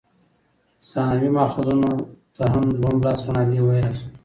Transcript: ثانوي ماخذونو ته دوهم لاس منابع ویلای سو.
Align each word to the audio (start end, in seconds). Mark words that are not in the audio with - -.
ثانوي 0.89 1.29
ماخذونو 1.35 1.91
ته 2.35 2.45
دوهم 2.79 2.97
لاس 3.03 3.19
منابع 3.27 3.59
ویلای 3.65 3.93
سو. 3.99 4.05